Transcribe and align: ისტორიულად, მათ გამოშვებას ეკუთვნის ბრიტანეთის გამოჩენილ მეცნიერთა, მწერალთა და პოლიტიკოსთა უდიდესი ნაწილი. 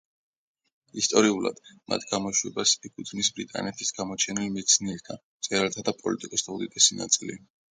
ისტორიულად, 1.01 1.59
მათ 1.93 2.07
გამოშვებას 2.13 2.73
ეკუთვნის 2.89 3.29
ბრიტანეთის 3.41 3.95
გამოჩენილ 3.99 4.49
მეცნიერთა, 4.57 5.19
მწერალთა 5.21 5.89
და 5.91 5.97
პოლიტიკოსთა 6.01 6.57
უდიდესი 6.57 6.99
ნაწილი. 7.03 7.39